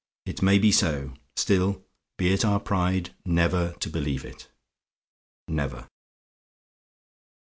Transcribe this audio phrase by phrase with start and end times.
[0.25, 1.85] It may be so; still,
[2.17, 4.47] be it our pride never to believe it.
[5.47, 5.89] NEVER!